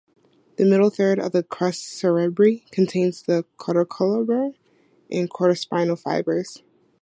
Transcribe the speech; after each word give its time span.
The 0.55 0.65
middle 0.65 0.89
third 0.89 1.19
of 1.19 1.31
the 1.31 1.43
crus 1.43 1.79
cerebri 1.79 2.63
contains 2.71 3.21
the 3.21 3.45
corticobulbar 3.59 4.55
and 5.11 5.29
corticospinal 5.29 5.99
fibers. 5.99 6.63